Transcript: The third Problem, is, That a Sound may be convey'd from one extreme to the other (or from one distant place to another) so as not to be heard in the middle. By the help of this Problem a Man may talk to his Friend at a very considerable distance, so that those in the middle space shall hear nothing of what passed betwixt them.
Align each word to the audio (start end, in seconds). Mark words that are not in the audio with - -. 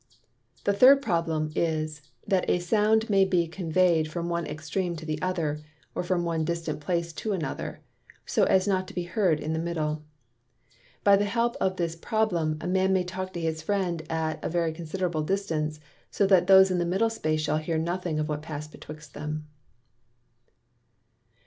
The 0.63 0.73
third 0.73 1.03
Problem, 1.03 1.51
is, 1.53 2.01
That 2.25 2.49
a 2.49 2.57
Sound 2.57 3.07
may 3.07 3.23
be 3.23 3.47
convey'd 3.47 4.07
from 4.11 4.29
one 4.29 4.47
extreme 4.47 4.95
to 4.95 5.05
the 5.05 5.21
other 5.21 5.59
(or 5.93 6.01
from 6.01 6.23
one 6.25 6.43
distant 6.43 6.79
place 6.81 7.13
to 7.13 7.33
another) 7.33 7.81
so 8.25 8.45
as 8.45 8.67
not 8.67 8.87
to 8.87 8.95
be 8.95 9.03
heard 9.03 9.39
in 9.39 9.53
the 9.53 9.59
middle. 9.59 10.01
By 11.03 11.17
the 11.17 11.25
help 11.25 11.55
of 11.61 11.75
this 11.75 11.95
Problem 11.95 12.57
a 12.61 12.67
Man 12.67 12.93
may 12.93 13.03
talk 13.03 13.31
to 13.33 13.39
his 13.39 13.61
Friend 13.61 14.01
at 14.09 14.43
a 14.43 14.49
very 14.49 14.73
considerable 14.73 15.21
distance, 15.21 15.79
so 16.09 16.25
that 16.25 16.47
those 16.47 16.71
in 16.71 16.79
the 16.79 16.83
middle 16.83 17.11
space 17.11 17.41
shall 17.41 17.57
hear 17.59 17.77
nothing 17.77 18.17
of 18.17 18.27
what 18.27 18.41
passed 18.41 18.71
betwixt 18.71 19.13
them. 19.13 19.45